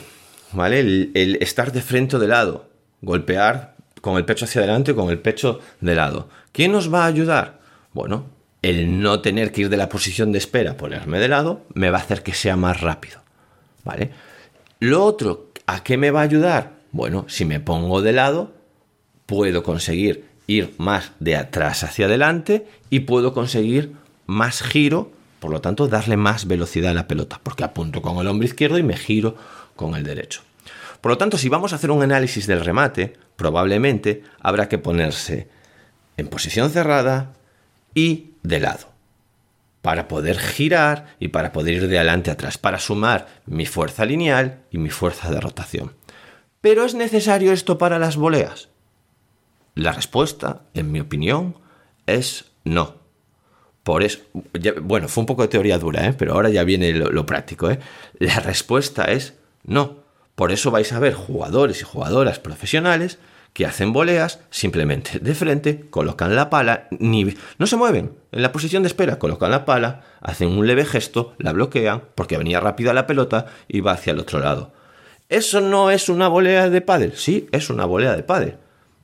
¿vale? 0.52 0.80
El, 0.80 1.12
el 1.14 1.36
estar 1.42 1.72
de 1.72 1.82
frente 1.82 2.16
o 2.16 2.20
de 2.20 2.28
lado, 2.28 2.70
golpear 3.02 3.73
con 4.04 4.18
el 4.18 4.26
pecho 4.26 4.44
hacia 4.44 4.60
adelante 4.60 4.92
o 4.92 4.96
con 4.98 5.10
el 5.10 5.18
pecho 5.18 5.62
de 5.80 5.96
lado. 5.96 6.28
¿Qué 6.52 6.68
nos 6.68 6.94
va 6.94 7.06
a 7.06 7.08
ayudar? 7.08 7.62
Bueno, 7.94 8.26
el 8.62 9.00
no 9.00 9.22
tener 9.22 9.54
que 9.54 9.62
ir 9.62 9.70
de 9.70 9.78
la 9.78 9.88
posición 9.88 10.34
de 10.34 10.40
espera, 10.40 10.76
ponerme 10.76 11.20
de 11.20 11.30
lado, 11.30 11.62
me 11.74 11.90
va 11.90 12.00
a 12.00 12.02
hacer 12.02 12.22
que 12.22 12.34
sea 12.34 12.58
más 12.58 12.82
rápido. 12.82 13.22
¿Vale? 13.86 14.12
Lo 14.82 15.06
otro, 15.06 15.52
¿a 15.68 15.86
qué 15.86 15.96
me 15.96 16.12
va 16.12 16.20
a 16.20 16.24
ayudar? 16.24 16.74
Bueno, 16.92 17.24
si 17.30 17.46
me 17.46 17.62
pongo 17.62 18.02
de 18.02 18.12
lado, 18.12 18.52
puedo 19.26 19.64
conseguir 19.64 20.26
ir 20.48 20.76
más 20.80 21.14
de 21.22 21.38
atrás 21.38 21.86
hacia 21.86 22.08
adelante 22.08 22.68
y 22.90 23.02
puedo 23.02 23.34
conseguir 23.34 23.94
más 24.26 24.64
giro, 24.64 25.14
por 25.40 25.50
lo 25.50 25.62
tanto, 25.62 25.88
darle 25.88 26.18
más 26.18 26.46
velocidad 26.46 26.92
a 26.92 26.94
la 26.94 27.08
pelota, 27.08 27.40
porque 27.42 27.64
apunto 27.64 28.02
con 28.02 28.18
el 28.18 28.28
hombro 28.28 28.46
izquierdo 28.46 28.78
y 28.78 28.84
me 28.84 28.98
giro 28.98 29.38
con 29.78 29.96
el 29.96 30.04
derecho. 30.04 30.42
Por 31.00 31.10
lo 31.10 31.18
tanto, 31.18 31.38
si 31.38 31.48
vamos 31.48 31.72
a 31.72 31.78
hacer 31.78 31.90
un 31.90 32.04
análisis 32.04 32.48
del 32.48 32.66
remate, 32.66 33.14
probablemente 33.36 34.24
habrá 34.40 34.70
que 34.70 34.78
ponerse 34.78 35.48
en 36.18 36.28
posición 36.28 36.70
cerrada 36.70 37.34
y 37.94 38.32
de 38.44 38.60
lado, 38.60 38.90
para 39.82 40.08
poder 40.08 40.38
girar 40.38 41.16
y 41.20 41.30
para 41.30 41.52
poder 41.52 41.76
ir 41.76 41.88
de 41.88 41.98
adelante 41.98 42.30
a 42.30 42.34
atrás, 42.34 42.58
para 42.58 42.80
sumar 42.80 43.28
mi 43.46 43.66
fuerza 43.66 44.06
lineal 44.06 44.64
y 44.72 44.78
mi 44.78 44.90
fuerza 44.90 45.32
de 45.32 45.40
rotación. 45.40 45.94
¿Pero 46.62 46.86
es 46.86 46.96
necesario 46.96 47.52
esto 47.52 47.78
para 47.78 48.00
las 48.00 48.16
voleas? 48.16 48.70
La 49.76 49.92
respuesta, 49.92 50.62
en 50.74 50.92
mi 50.92 51.00
opinión, 51.00 51.58
es 52.06 52.46
no. 52.64 52.96
Por 53.84 54.04
eso, 54.04 54.22
bueno, 54.82 55.10
fue 55.10 55.24
un 55.24 55.26
poco 55.26 55.42
de 55.42 55.50
teoría 55.50 55.78
dura, 55.78 56.08
¿eh? 56.08 56.14
pero 56.14 56.34
ahora 56.34 56.50
ya 56.50 56.64
viene 56.64 56.94
lo, 56.94 57.26
práctico. 57.26 57.70
¿eh? 57.70 57.80
La 58.20 58.40
respuesta 58.40 59.06
es 59.06 59.34
no. 59.66 60.03
Por 60.36 60.52
eso 60.52 60.72
vais 60.72 60.92
a 60.94 61.00
ver 61.00 61.14
jugadores 61.14 61.82
y 61.82 61.84
jugadoras 61.84 62.40
profesionales 62.40 63.20
que 63.54 63.68
hacen 63.68 63.94
voleas 63.94 64.40
simplemente 64.50 65.20
de 65.20 65.36
frente, 65.36 65.86
colocan 65.90 66.36
la 66.36 66.50
pala, 66.50 66.88
ni, 66.92 67.36
no 67.60 67.68
se 67.68 67.78
mueven 67.78 68.14
en 68.32 68.42
la 68.42 68.52
posición 68.52 68.82
de 68.82 68.88
espera, 68.88 69.20
colocan 69.20 69.52
la 69.52 69.64
pala, 69.64 70.02
hacen 70.22 70.50
un 70.50 70.66
leve 70.66 70.86
gesto, 70.86 71.36
la 71.38 71.54
bloquean 71.54 72.02
porque 72.16 72.38
venía 72.38 72.60
rápida 72.60 72.94
la 72.94 73.06
pelota 73.06 73.46
y 73.68 73.82
va 73.82 73.92
hacia 73.92 74.12
el 74.12 74.20
otro 74.20 74.40
lado. 74.40 74.74
¿Eso 75.30 75.62
no 75.62 75.92
es 75.92 76.10
una 76.10 76.28
volea 76.28 76.70
de 76.70 76.82
pádel? 76.82 77.14
Sí, 77.16 77.48
es 77.52 77.70
una 77.70 77.86
volea 77.86 78.16
de 78.16 78.24
pádel. 78.24 78.58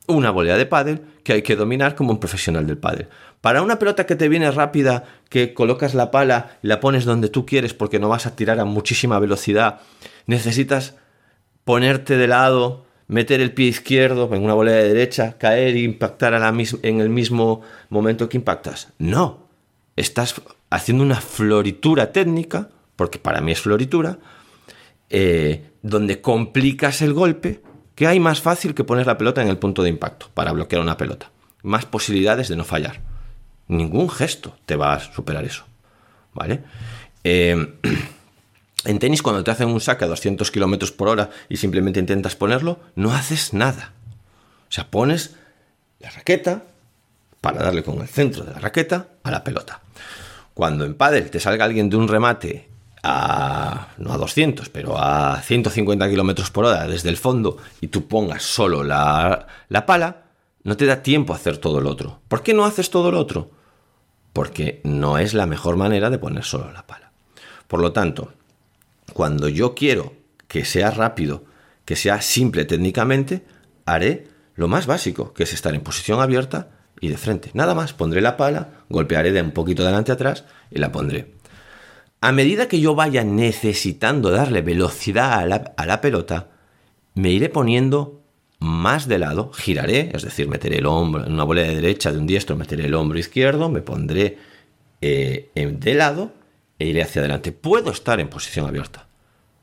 Una 0.06 0.30
volea 0.30 0.56
de 0.56 0.66
pádel 0.66 1.02
que 1.22 1.32
hay 1.32 1.42
que 1.42 1.56
dominar 1.56 1.94
como 1.94 2.10
un 2.10 2.18
profesional 2.18 2.66
del 2.66 2.78
pádel. 2.78 3.08
Para 3.40 3.62
una 3.62 3.78
pelota 3.78 4.04
que 4.04 4.16
te 4.16 4.28
viene 4.28 4.50
rápida, 4.50 5.04
que 5.28 5.54
colocas 5.54 5.94
la 5.94 6.10
pala, 6.10 6.58
la 6.62 6.80
pones 6.80 7.04
donde 7.04 7.28
tú 7.28 7.46
quieres 7.46 7.72
porque 7.72 7.98
no 7.98 8.08
vas 8.08 8.26
a 8.26 8.36
tirar 8.36 8.58
a 8.60 8.64
muchísima 8.64 9.18
velocidad, 9.18 9.80
necesitas 10.26 10.96
ponerte 11.64 12.16
de 12.16 12.26
lado, 12.26 12.84
meter 13.08 13.40
el 13.40 13.52
pie 13.52 13.66
izquierdo 13.66 14.32
en 14.34 14.44
una 14.44 14.54
volea 14.54 14.76
de 14.76 14.88
derecha, 14.88 15.36
caer 15.36 15.74
e 15.74 15.80
impactar 15.80 16.34
a 16.34 16.38
la 16.38 16.48
en 16.82 17.00
el 17.00 17.08
mismo 17.08 17.62
momento 17.88 18.28
que 18.28 18.36
impactas. 18.36 18.88
No, 18.98 19.48
estás 19.96 20.40
haciendo 20.70 21.02
una 21.02 21.20
floritura 21.20 22.12
técnica, 22.12 22.68
porque 22.96 23.18
para 23.18 23.40
mí 23.40 23.52
es 23.52 23.60
floritura, 23.60 24.18
eh, 25.08 25.70
donde 25.82 26.20
complicas 26.20 27.02
el 27.02 27.12
golpe, 27.12 27.62
que 27.94 28.06
hay 28.06 28.20
más 28.20 28.40
fácil 28.40 28.74
que 28.74 28.84
poner 28.84 29.06
la 29.06 29.18
pelota 29.18 29.42
en 29.42 29.48
el 29.48 29.58
punto 29.58 29.82
de 29.82 29.90
impacto 29.90 30.28
para 30.32 30.52
bloquear 30.52 30.80
una 30.80 30.96
pelota. 30.96 31.30
Más 31.62 31.84
posibilidades 31.84 32.48
de 32.48 32.56
no 32.56 32.64
fallar. 32.64 33.00
Ningún 33.68 34.08
gesto 34.08 34.56
te 34.66 34.76
va 34.76 34.94
a 34.94 35.00
superar 35.00 35.44
eso. 35.44 35.64
¿Vale? 36.32 36.60
Eh, 37.24 37.74
en 38.84 38.98
tenis, 38.98 39.22
cuando 39.22 39.44
te 39.44 39.50
hacen 39.50 39.68
un 39.68 39.80
saque 39.80 40.04
a 40.04 40.08
200 40.08 40.50
km 40.50 40.92
por 40.92 41.08
hora 41.08 41.30
y 41.48 41.56
simplemente 41.56 42.00
intentas 42.00 42.36
ponerlo, 42.36 42.80
no 42.94 43.12
haces 43.12 43.52
nada. 43.52 43.92
O 44.68 44.72
sea, 44.72 44.90
pones 44.90 45.36
la 45.98 46.10
raqueta 46.10 46.64
para 47.40 47.62
darle 47.62 47.82
con 47.82 48.00
el 48.00 48.08
centro 48.08 48.44
de 48.44 48.52
la 48.52 48.58
raqueta 48.58 49.08
a 49.22 49.30
la 49.30 49.44
pelota. 49.44 49.80
Cuando 50.54 50.84
en 50.84 50.94
pádel 50.94 51.30
te 51.30 51.40
salga 51.40 51.64
alguien 51.64 51.90
de 51.90 51.96
un 51.96 52.08
remate 52.08 52.68
a, 53.02 53.88
no 53.98 54.12
a 54.12 54.18
200, 54.18 54.68
pero 54.68 54.98
a 54.98 55.40
150 55.40 56.08
km 56.08 56.50
por 56.50 56.66
hora 56.66 56.86
desde 56.86 57.08
el 57.08 57.16
fondo 57.16 57.56
y 57.80 57.88
tú 57.88 58.06
pongas 58.08 58.42
solo 58.42 58.84
la, 58.84 59.46
la 59.68 59.86
pala, 59.86 60.24
no 60.62 60.76
te 60.76 60.86
da 60.86 61.02
tiempo 61.02 61.32
a 61.32 61.36
hacer 61.36 61.58
todo 61.58 61.80
lo 61.80 61.90
otro. 61.90 62.20
¿Por 62.28 62.42
qué 62.42 62.54
no 62.54 62.64
haces 62.64 62.90
todo 62.90 63.10
lo 63.10 63.18
otro? 63.18 63.50
Porque 64.32 64.80
no 64.84 65.18
es 65.18 65.34
la 65.34 65.46
mejor 65.46 65.76
manera 65.76 66.10
de 66.10 66.18
poner 66.18 66.44
solo 66.44 66.70
la 66.72 66.86
pala. 66.86 67.12
Por 67.66 67.80
lo 67.80 67.92
tanto, 67.92 68.32
cuando 69.12 69.48
yo 69.48 69.74
quiero 69.74 70.14
que 70.48 70.64
sea 70.64 70.90
rápido, 70.90 71.44
que 71.84 71.96
sea 71.96 72.20
simple 72.22 72.64
técnicamente, 72.64 73.44
haré 73.86 74.28
lo 74.54 74.68
más 74.68 74.86
básico, 74.86 75.32
que 75.32 75.44
es 75.44 75.52
estar 75.52 75.74
en 75.74 75.80
posición 75.80 76.20
abierta 76.20 76.70
y 77.00 77.08
de 77.08 77.16
frente. 77.16 77.50
Nada 77.54 77.74
más, 77.74 77.92
pondré 77.92 78.20
la 78.20 78.36
pala, 78.36 78.84
golpearé 78.88 79.32
de 79.32 79.42
un 79.42 79.52
poquito 79.52 79.82
adelante 79.82 80.12
atrás 80.12 80.44
y 80.70 80.78
la 80.78 80.92
pondré. 80.92 81.34
A 82.20 82.32
medida 82.32 82.68
que 82.68 82.80
yo 82.80 82.94
vaya 82.94 83.24
necesitando 83.24 84.30
darle 84.30 84.60
velocidad 84.60 85.40
a 85.40 85.86
la, 85.86 86.00
pelota, 86.02 86.50
me 87.14 87.30
iré 87.30 87.48
poniendo 87.48 88.20
más 88.58 89.08
de 89.08 89.18
lado, 89.18 89.52
giraré, 89.54 90.10
es 90.12 90.22
decir, 90.22 90.46
meteré 90.46 90.78
el 90.78 90.86
hombro 90.86 91.24
en 91.24 91.32
una 91.32 91.44
bola 91.44 91.62
de 91.62 91.76
derecha 91.76 92.12
de 92.12 92.18
un 92.18 92.26
diestro, 92.26 92.56
meteré 92.56 92.84
el 92.84 92.94
hombro 92.94 93.18
izquierdo, 93.18 93.70
me 93.70 93.80
pondré 93.80 94.36
eh, 95.00 95.50
de 95.54 95.94
lado 95.94 96.32
e 96.80 96.86
iré 96.86 97.02
hacia 97.02 97.20
adelante. 97.20 97.52
Puedo 97.52 97.92
estar 97.92 98.18
en 98.18 98.28
posición 98.28 98.66
abierta. 98.66 99.06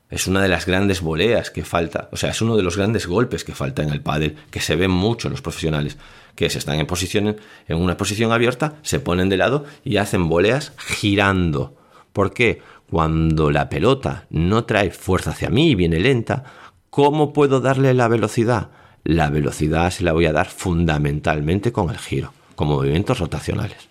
Es 0.08 0.26
una 0.26 0.40
de 0.40 0.48
las 0.48 0.64
grandes 0.64 1.02
voleas 1.02 1.50
que 1.50 1.64
falta, 1.64 2.08
o 2.12 2.16
sea, 2.16 2.30
es 2.30 2.40
uno 2.40 2.56
de 2.56 2.62
los 2.62 2.78
grandes 2.78 3.06
golpes 3.06 3.44
que 3.44 3.54
falta 3.54 3.82
en 3.82 3.90
el 3.90 4.00
pádel, 4.00 4.36
que 4.50 4.60
se 4.60 4.74
ven 4.74 4.90
mucho 4.90 5.28
en 5.28 5.32
los 5.32 5.42
profesionales, 5.42 5.98
que 6.34 6.48
se 6.48 6.58
están 6.58 6.78
en 6.78 6.86
posición 6.86 7.36
en 7.66 7.76
una 7.76 7.98
posición 7.98 8.32
abierta, 8.32 8.76
se 8.82 9.00
ponen 9.00 9.28
de 9.28 9.36
lado 9.36 9.66
y 9.84 9.98
hacen 9.98 10.30
voleas 10.30 10.72
girando. 10.78 11.76
¿Por 12.14 12.32
qué? 12.32 12.62
Cuando 12.88 13.50
la 13.50 13.68
pelota 13.68 14.26
no 14.30 14.64
trae 14.64 14.90
fuerza 14.92 15.32
hacia 15.32 15.50
mí 15.50 15.70
y 15.70 15.74
viene 15.74 16.00
lenta, 16.00 16.44
¿cómo 16.88 17.34
puedo 17.34 17.60
darle 17.60 17.92
la 17.92 18.08
velocidad? 18.08 18.70
La 19.04 19.28
velocidad 19.28 19.90
se 19.90 20.04
la 20.04 20.14
voy 20.14 20.24
a 20.24 20.32
dar 20.32 20.48
fundamentalmente 20.48 21.70
con 21.70 21.90
el 21.90 21.98
giro, 21.98 22.32
con 22.54 22.68
movimientos 22.68 23.18
rotacionales. 23.18 23.88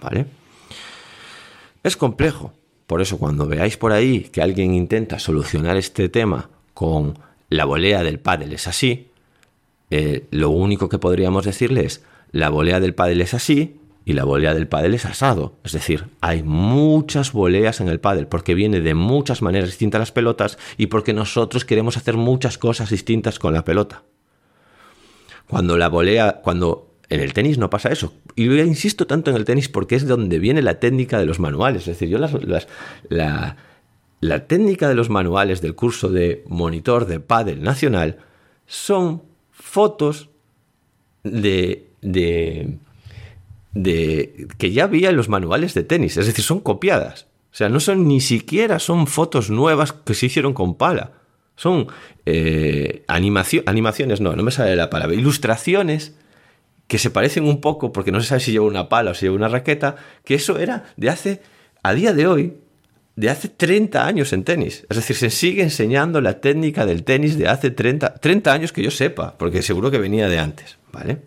¿Vale? 0.00 0.37
Es 1.88 1.96
complejo. 1.96 2.52
Por 2.86 3.00
eso 3.00 3.18
cuando 3.18 3.46
veáis 3.46 3.78
por 3.78 3.92
ahí 3.92 4.24
que 4.24 4.42
alguien 4.42 4.74
intenta 4.74 5.18
solucionar 5.18 5.78
este 5.78 6.10
tema 6.10 6.50
con 6.74 7.18
la 7.48 7.64
volea 7.64 8.02
del 8.02 8.20
pádel 8.20 8.52
es 8.52 8.68
así, 8.68 9.08
eh, 9.88 10.26
lo 10.30 10.50
único 10.50 10.90
que 10.90 10.98
podríamos 10.98 11.46
decirle 11.46 11.86
es 11.86 12.04
la 12.30 12.50
volea 12.50 12.78
del 12.78 12.94
pádel 12.94 13.22
es 13.22 13.32
así, 13.32 13.80
y 14.04 14.12
la 14.12 14.24
volea 14.24 14.52
del 14.52 14.68
pádel 14.68 14.92
es 14.92 15.06
asado. 15.06 15.54
Es 15.64 15.72
decir, 15.72 16.08
hay 16.20 16.42
muchas 16.42 17.32
voleas 17.32 17.80
en 17.80 17.88
el 17.88 18.00
pádel 18.00 18.26
porque 18.26 18.54
viene 18.54 18.82
de 18.82 18.92
muchas 18.92 19.40
maneras 19.40 19.70
distintas 19.70 19.98
las 19.98 20.12
pelotas 20.12 20.58
y 20.76 20.88
porque 20.88 21.14
nosotros 21.14 21.64
queremos 21.64 21.96
hacer 21.96 22.18
muchas 22.18 22.58
cosas 22.58 22.90
distintas 22.90 23.38
con 23.38 23.54
la 23.54 23.64
pelota. 23.64 24.02
Cuando 25.46 25.78
la 25.78 25.88
volea, 25.88 26.42
cuando 26.42 26.87
en 27.10 27.20
el 27.20 27.32
tenis 27.32 27.58
no 27.58 27.70
pasa 27.70 27.90
eso. 27.90 28.12
Y 28.34 28.46
yo 28.46 28.56
insisto 28.64 29.06
tanto 29.06 29.30
en 29.30 29.36
el 29.36 29.44
tenis 29.44 29.68
porque 29.68 29.96
es 29.96 30.06
donde 30.06 30.38
viene 30.38 30.62
la 30.62 30.78
técnica 30.80 31.18
de 31.18 31.26
los 31.26 31.40
manuales. 31.40 31.82
Es 31.82 31.98
decir, 31.98 32.08
yo 32.08 32.18
la, 32.18 33.56
la 34.20 34.46
técnica 34.46 34.88
de 34.88 34.94
los 34.94 35.10
manuales 35.10 35.60
del 35.60 35.74
curso 35.74 36.10
de 36.10 36.44
monitor 36.46 37.06
de 37.06 37.20
pádel 37.20 37.62
nacional 37.62 38.18
son 38.66 39.22
fotos 39.50 40.28
de, 41.22 41.88
de 42.02 42.78
de 43.74 44.48
que 44.58 44.72
ya 44.72 44.84
había 44.84 45.10
en 45.10 45.16
los 45.16 45.28
manuales 45.28 45.74
de 45.74 45.84
tenis, 45.84 46.16
es 46.16 46.26
decir, 46.26 46.44
son 46.44 46.60
copiadas. 46.60 47.26
O 47.52 47.56
sea, 47.58 47.68
no 47.68 47.80
son 47.80 48.06
ni 48.06 48.20
siquiera 48.20 48.78
son 48.78 49.06
fotos 49.06 49.50
nuevas 49.50 49.92
que 49.92 50.14
se 50.14 50.26
hicieron 50.26 50.52
con 50.52 50.74
pala. 50.74 51.12
Son 51.56 51.88
eh, 52.24 53.04
animaciones, 53.08 54.20
no, 54.20 54.36
no 54.36 54.42
me 54.42 54.50
sale 54.50 54.76
la 54.76 54.90
palabra, 54.90 55.16
ilustraciones 55.16 56.14
que 56.88 56.98
se 56.98 57.10
parecen 57.10 57.44
un 57.44 57.60
poco, 57.60 57.92
porque 57.92 58.10
no 58.10 58.20
se 58.20 58.28
sabe 58.28 58.40
si 58.40 58.50
lleva 58.50 58.66
una 58.66 58.88
pala 58.88 59.12
o 59.12 59.14
si 59.14 59.26
lleva 59.26 59.36
una 59.36 59.48
raqueta, 59.48 59.96
que 60.24 60.34
eso 60.34 60.58
era 60.58 60.84
de 60.96 61.10
hace, 61.10 61.42
a 61.82 61.92
día 61.92 62.14
de 62.14 62.26
hoy, 62.26 62.54
de 63.14 63.28
hace 63.28 63.48
30 63.48 64.06
años 64.06 64.32
en 64.32 64.42
tenis. 64.42 64.86
Es 64.88 64.96
decir, 64.96 65.14
se 65.16 65.30
sigue 65.30 65.62
enseñando 65.62 66.20
la 66.20 66.40
técnica 66.40 66.86
del 66.86 67.04
tenis 67.04 67.36
de 67.36 67.46
hace 67.46 67.70
30, 67.70 68.14
30 68.14 68.52
años 68.52 68.72
que 68.72 68.82
yo 68.82 68.90
sepa, 68.90 69.36
porque 69.36 69.60
seguro 69.60 69.90
que 69.90 69.98
venía 69.98 70.28
de 70.28 70.38
antes, 70.38 70.78
¿vale? 70.90 71.18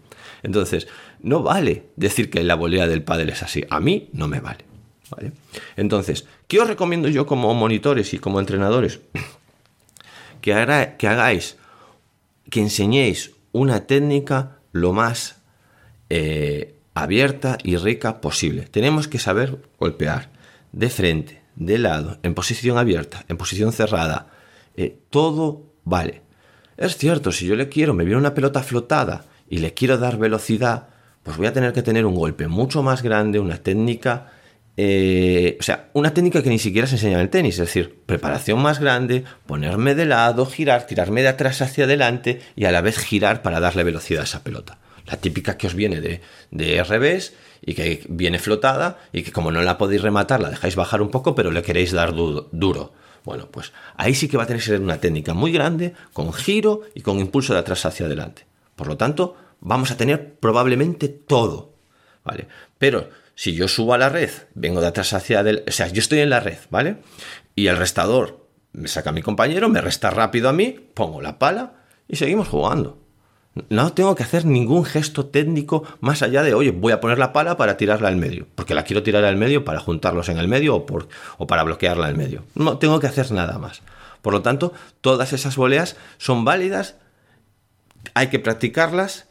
Entonces, 0.41 0.87
no 1.21 1.43
vale 1.43 1.83
decir 1.95 2.31
que 2.31 2.43
la 2.43 2.55
volea 2.55 2.87
del 2.87 3.03
pádel 3.03 3.29
es 3.29 3.43
así. 3.43 3.63
A 3.69 3.79
mí 3.79 4.09
no 4.13 4.27
me 4.27 4.39
vale. 4.39 4.65
¿vale? 5.11 5.33
Entonces, 5.75 6.25
¿qué 6.47 6.59
os 6.59 6.67
recomiendo 6.67 7.07
yo 7.07 7.27
como 7.27 7.53
monitores 7.53 8.13
y 8.15 8.17
como 8.17 8.39
entrenadores? 8.39 8.99
Que, 10.41 10.93
que 10.97 11.07
hagáis, 11.07 11.57
que 12.49 12.61
enseñéis 12.61 13.33
una 13.51 13.85
técnica 13.85 14.57
lo 14.71 14.91
más 14.91 15.40
eh, 16.13 16.75
abierta 16.93 17.57
y 17.63 17.77
rica 17.77 18.19
posible. 18.19 18.63
Tenemos 18.63 19.07
que 19.07 19.17
saber 19.17 19.59
golpear 19.79 20.29
de 20.73 20.89
frente, 20.89 21.41
de 21.55 21.77
lado, 21.77 22.19
en 22.21 22.33
posición 22.33 22.77
abierta, 22.77 23.23
en 23.29 23.37
posición 23.37 23.71
cerrada. 23.71 24.27
Eh, 24.75 24.97
todo 25.09 25.71
vale. 25.85 26.21
Es 26.75 26.97
cierto, 26.97 27.31
si 27.31 27.45
yo 27.45 27.55
le 27.55 27.69
quiero, 27.69 27.93
me 27.93 28.03
viene 28.03 28.19
una 28.19 28.33
pelota 28.33 28.61
flotada 28.61 29.23
y 29.49 29.59
le 29.59 29.73
quiero 29.73 29.97
dar 29.97 30.17
velocidad, 30.17 30.89
pues 31.23 31.37
voy 31.37 31.47
a 31.47 31.53
tener 31.53 31.71
que 31.71 31.81
tener 31.81 32.05
un 32.05 32.15
golpe 32.15 32.49
mucho 32.49 32.83
más 32.83 33.03
grande, 33.03 33.39
una 33.39 33.59
técnica, 33.59 34.33
eh, 34.75 35.55
o 35.61 35.63
sea, 35.63 35.91
una 35.93 36.13
técnica 36.13 36.43
que 36.43 36.49
ni 36.49 36.59
siquiera 36.59 36.87
se 36.87 36.95
enseña 36.95 37.13
en 37.13 37.21
el 37.21 37.29
tenis, 37.29 37.55
es 37.55 37.67
decir, 37.67 38.01
preparación 38.05 38.61
más 38.61 38.81
grande, 38.81 39.23
ponerme 39.45 39.95
de 39.95 40.07
lado, 40.07 40.45
girar, 40.45 40.87
tirarme 40.87 41.21
de 41.21 41.29
atrás 41.29 41.61
hacia 41.61 41.85
adelante 41.85 42.41
y 42.57 42.65
a 42.65 42.71
la 42.73 42.81
vez 42.81 42.97
girar 42.97 43.41
para 43.43 43.61
darle 43.61 43.85
velocidad 43.85 44.23
a 44.23 44.25
esa 44.25 44.43
pelota. 44.43 44.77
La 45.07 45.17
típica 45.17 45.57
que 45.57 45.67
os 45.67 45.73
viene 45.73 46.01
de, 46.01 46.21
de 46.51 46.83
revés 46.83 47.33
y 47.61 47.73
que 47.73 48.03
viene 48.09 48.39
flotada 48.39 48.99
y 49.13 49.23
que 49.23 49.31
como 49.31 49.51
no 49.51 49.61
la 49.61 49.77
podéis 49.77 50.01
rematar, 50.01 50.41
la 50.41 50.49
dejáis 50.49 50.75
bajar 50.75 51.01
un 51.01 51.09
poco, 51.09 51.35
pero 51.35 51.51
le 51.51 51.61
queréis 51.61 51.91
dar 51.91 52.13
duro. 52.13 52.93
Bueno, 53.23 53.47
pues 53.51 53.71
ahí 53.97 54.15
sí 54.15 54.27
que 54.27 54.37
va 54.37 54.43
a 54.43 54.47
tener 54.47 54.61
que 54.61 54.67
ser 54.67 54.81
una 54.81 54.99
técnica 54.99 55.33
muy 55.33 55.51
grande, 55.51 55.93
con 56.13 56.33
giro 56.33 56.81
y 56.95 57.01
con 57.01 57.19
impulso 57.19 57.53
de 57.53 57.59
atrás 57.59 57.85
hacia 57.85 58.07
adelante. 58.07 58.45
Por 58.75 58.87
lo 58.87 58.97
tanto, 58.97 59.35
vamos 59.59 59.91
a 59.91 59.97
tener 59.97 60.35
probablemente 60.35 61.07
todo. 61.07 61.75
¿Vale? 62.23 62.47
Pero 62.77 63.09
si 63.35 63.53
yo 63.53 63.67
subo 63.67 63.93
a 63.93 63.97
la 63.97 64.09
red, 64.09 64.29
vengo 64.53 64.81
de 64.81 64.87
atrás 64.87 65.13
hacia 65.13 65.39
adelante, 65.39 65.69
o 65.69 65.73
sea, 65.73 65.87
yo 65.87 65.99
estoy 65.99 66.19
en 66.19 66.29
la 66.29 66.39
red, 66.39 66.57
¿vale? 66.69 66.97
Y 67.55 67.67
el 67.67 67.77
restador 67.77 68.47
me 68.73 68.87
saca 68.87 69.09
a 69.09 69.13
mi 69.13 69.21
compañero, 69.21 69.69
me 69.69 69.81
resta 69.81 70.09
rápido 70.11 70.49
a 70.49 70.53
mí, 70.53 70.75
pongo 70.93 71.21
la 71.21 71.39
pala 71.39 71.83
y 72.07 72.15
seguimos 72.15 72.47
jugando. 72.47 73.00
No 73.69 73.91
tengo 73.91 74.15
que 74.15 74.23
hacer 74.23 74.45
ningún 74.45 74.85
gesto 74.85 75.25
técnico 75.25 75.83
más 75.99 76.21
allá 76.21 76.41
de, 76.41 76.53
oye, 76.53 76.71
voy 76.71 76.93
a 76.93 77.01
poner 77.01 77.19
la 77.19 77.33
pala 77.33 77.57
para 77.57 77.75
tirarla 77.75 78.07
al 78.07 78.15
medio, 78.15 78.47
porque 78.55 78.73
la 78.73 78.83
quiero 78.83 79.03
tirar 79.03 79.25
al 79.25 79.35
medio 79.35 79.65
para 79.65 79.79
juntarlos 79.79 80.29
en 80.29 80.37
el 80.37 80.47
medio 80.47 80.75
o, 80.75 80.85
por, 80.85 81.09
o 81.37 81.47
para 81.47 81.63
bloquearla 81.63 82.07
al 82.07 82.15
medio. 82.15 82.43
No 82.55 82.77
tengo 82.77 82.99
que 83.01 83.07
hacer 83.07 83.29
nada 83.31 83.57
más. 83.57 83.81
Por 84.21 84.33
lo 84.33 84.41
tanto, 84.41 84.73
todas 85.01 85.33
esas 85.33 85.57
voleas 85.57 85.97
son 86.17 86.45
válidas, 86.45 86.95
hay 88.13 88.27
que 88.27 88.39
practicarlas 88.39 89.27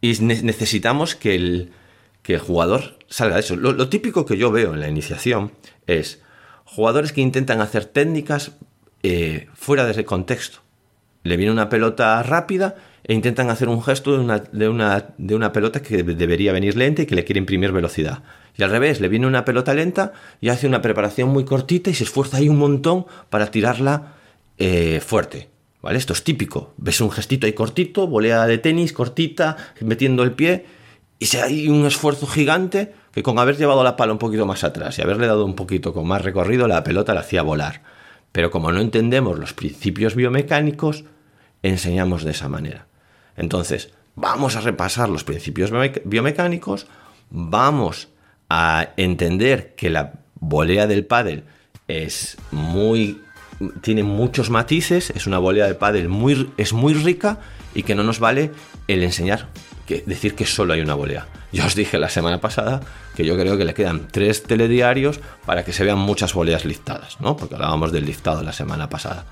y 0.00 0.12
necesitamos 0.20 1.16
que 1.16 1.34
el, 1.34 1.72
que 2.22 2.34
el 2.34 2.40
jugador 2.40 2.98
salga 3.08 3.36
de 3.36 3.40
eso. 3.40 3.56
Lo, 3.56 3.88
típico 3.88 4.26
que 4.26 4.36
yo 4.36 4.50
veo 4.50 4.74
en 4.74 4.80
la 4.80 4.88
iniciación 4.88 5.52
es 5.86 6.22
jugadores 6.64 7.12
que 7.12 7.22
intentan 7.22 7.60
hacer 7.60 7.86
técnicas 7.86 8.52
eh, 9.02 9.48
fuera 9.54 9.84
de 9.84 9.92
ese 9.92 10.04
contexto. 10.04 10.58
Le 11.22 11.36
viene 11.36 11.52
una 11.52 11.68
pelota 11.68 12.22
rápida 12.22 12.76
e 13.04 13.14
intentan 13.14 13.50
hacer 13.50 13.68
un 13.68 13.82
gesto 13.82 14.12
de 14.12 14.18
una, 14.18 14.38
de 14.38 14.68
una, 14.68 15.06
de 15.18 15.34
una 15.34 15.52
pelota 15.52 15.82
que 15.82 16.02
debería 16.02 16.52
venir 16.52 16.76
lenta 16.76 17.02
y 17.02 17.06
que 17.06 17.14
le 17.14 17.24
quiere 17.24 17.38
imprimir 17.38 17.70
velocidad. 17.70 18.22
Y 18.56 18.62
al 18.62 18.70
revés, 18.70 19.00
le 19.00 19.08
viene 19.08 19.26
una 19.26 19.44
pelota 19.44 19.74
lenta 19.74 20.12
y 20.40 20.48
hace 20.48 20.66
una 20.66 20.80
preparación 20.80 21.28
muy 21.28 21.44
cortita 21.44 21.90
y 21.90 21.94
se 21.94 22.04
esfuerza 22.04 22.38
ahí 22.38 22.48
un 22.48 22.58
montón 22.58 23.06
para 23.28 23.50
tirarla 23.50 24.14
eh, 24.58 25.00
fuerte. 25.04 25.50
¿Vale? 25.82 25.98
Esto 25.98 26.14
es 26.14 26.24
típico. 26.24 26.72
Ves 26.78 27.02
un 27.02 27.10
gestito 27.10 27.46
ahí 27.46 27.52
cortito, 27.52 28.06
volea 28.06 28.46
de 28.46 28.56
tenis 28.56 28.94
cortita, 28.94 29.56
metiendo 29.80 30.22
el 30.22 30.32
pie, 30.32 30.64
y 31.18 31.26
si 31.26 31.36
hay 31.38 31.68
un 31.68 31.86
esfuerzo 31.86 32.26
gigante 32.26 32.94
que 33.12 33.22
con 33.22 33.38
haber 33.38 33.56
llevado 33.56 33.84
la 33.84 33.96
pala 33.96 34.12
un 34.12 34.18
poquito 34.18 34.46
más 34.46 34.64
atrás 34.64 34.98
y 34.98 35.02
haberle 35.02 35.26
dado 35.26 35.44
un 35.44 35.54
poquito 35.54 35.92
con 35.92 36.06
más 36.06 36.22
recorrido, 36.22 36.66
la 36.66 36.82
pelota 36.82 37.14
la 37.14 37.20
hacía 37.20 37.42
volar. 37.42 37.82
Pero 38.32 38.50
como 38.50 38.72
no 38.72 38.80
entendemos 38.80 39.38
los 39.38 39.52
principios 39.52 40.14
biomecánicos, 40.14 41.04
enseñamos 41.62 42.24
de 42.24 42.32
esa 42.32 42.48
manera. 42.48 42.86
Entonces, 43.36 43.92
vamos 44.14 44.56
a 44.56 44.60
repasar 44.60 45.08
los 45.08 45.24
principios 45.24 45.70
biomecánicos, 46.04 46.86
vamos 47.30 48.08
a 48.48 48.90
entender 48.96 49.74
que 49.74 49.90
la 49.90 50.20
volea 50.34 50.86
del 50.86 51.06
pádel 51.06 51.44
es 51.88 52.36
muy 52.50 53.20
tiene 53.82 54.02
muchos 54.02 54.50
matices, 54.50 55.10
es 55.10 55.26
una 55.26 55.38
volea 55.38 55.66
de 55.66 55.74
pádel 55.74 56.08
muy 56.08 56.50
es 56.56 56.72
muy 56.72 56.94
rica 56.94 57.38
y 57.74 57.82
que 57.82 57.94
no 57.94 58.02
nos 58.02 58.18
vale 58.18 58.50
el 58.88 59.02
enseñar 59.02 59.48
que 59.86 60.02
decir 60.06 60.34
que 60.34 60.46
solo 60.46 60.72
hay 60.72 60.80
una 60.80 60.94
volea. 60.94 61.26
Yo 61.52 61.64
os 61.64 61.74
dije 61.74 61.98
la 61.98 62.08
semana 62.08 62.40
pasada 62.40 62.80
que 63.14 63.24
yo 63.24 63.36
creo 63.36 63.56
que 63.56 63.64
le 63.64 63.74
quedan 63.74 64.08
tres 64.10 64.42
telediarios 64.42 65.20
para 65.46 65.64
que 65.64 65.72
se 65.72 65.84
vean 65.84 65.98
muchas 65.98 66.34
voleas 66.34 66.64
listadas, 66.64 67.20
¿no? 67.20 67.36
Porque 67.36 67.54
hablábamos 67.54 67.92
del 67.92 68.06
listado 68.06 68.42
la 68.42 68.52
semana 68.52 68.88
pasada. 68.88 69.24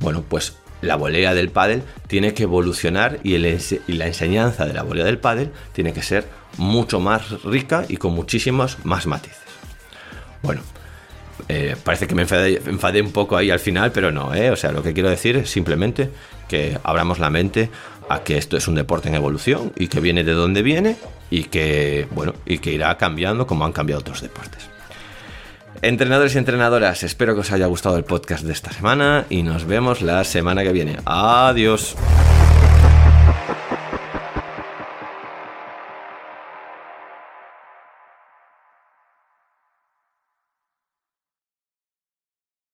Bueno, 0.00 0.22
pues 0.28 0.56
la 0.82 0.96
volea 0.96 1.34
del 1.34 1.50
pádel 1.50 1.82
tiene 2.06 2.34
que 2.34 2.44
evolucionar 2.44 3.18
y, 3.22 3.38
la 3.38 4.06
enseñanza 4.06 4.66
de 4.66 4.74
la 4.74 4.82
volea 4.82 5.04
del 5.04 5.18
pádel 5.18 5.50
tiene 5.72 5.92
que 5.92 6.02
ser 6.02 6.26
mucho 6.58 7.00
más 7.00 7.42
rica 7.42 7.84
y 7.88 7.96
con 7.96 8.12
muchísimos 8.12 8.78
más 8.84 9.06
matices. 9.06 9.38
Bueno, 10.42 10.62
eh, 11.48 11.76
parece 11.82 12.06
que 12.06 12.14
me 12.14 12.22
enfadé, 12.22 13.02
un 13.02 13.12
poco 13.12 13.36
ahí 13.36 13.50
al 13.50 13.60
final, 13.60 13.92
pero 13.92 14.10
no, 14.12 14.34
¿eh? 14.34 14.50
O 14.50 14.56
sea, 14.56 14.72
lo 14.72 14.82
que 14.82 14.92
quiero 14.92 15.10
decir 15.10 15.36
es 15.36 15.50
simplemente 15.50 16.10
que 16.48 16.78
abramos 16.82 17.18
la 17.18 17.30
mente 17.30 17.70
a 18.08 18.22
que 18.22 18.38
esto 18.38 18.56
es 18.56 18.68
un 18.68 18.74
deporte 18.76 19.08
en 19.08 19.16
evolución 19.16 19.72
y 19.76 19.88
que 19.88 20.00
viene 20.00 20.22
de 20.22 20.32
donde 20.32 20.62
viene 20.62 20.96
y 21.30 21.44
que, 21.44 22.06
bueno, 22.12 22.34
y 22.44 22.58
que 22.58 22.72
irá 22.72 22.96
cambiando 22.96 23.46
como 23.46 23.64
han 23.64 23.72
cambiado 23.72 24.00
otros 24.00 24.22
deportes. 24.22 24.75
Entrenadores 25.82 26.34
y 26.34 26.38
entrenadoras, 26.38 27.02
espero 27.02 27.34
que 27.34 27.40
os 27.40 27.52
haya 27.52 27.66
gustado 27.66 27.96
el 27.96 28.04
podcast 28.04 28.44
de 28.44 28.52
esta 28.52 28.72
semana 28.72 29.26
y 29.28 29.42
nos 29.42 29.64
vemos 29.64 30.02
la 30.02 30.24
semana 30.24 30.62
que 30.62 30.72
viene. 30.72 30.96
Adiós. 31.04 31.96